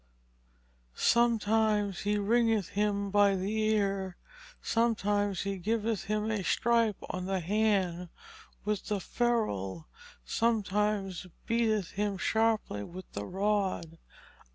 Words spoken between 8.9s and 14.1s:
ferrul, sometimes beateth him sharply with the rod."